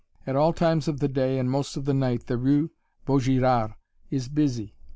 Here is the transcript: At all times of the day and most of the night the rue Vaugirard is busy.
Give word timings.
At 0.25 0.35
all 0.35 0.51
times 0.51 0.87
of 0.87 0.99
the 0.99 1.07
day 1.07 1.37
and 1.37 1.47
most 1.47 1.77
of 1.77 1.85
the 1.85 1.93
night 1.93 2.25
the 2.25 2.35
rue 2.39 2.71
Vaugirard 3.05 3.75
is 4.09 4.29
busy. 4.29 4.73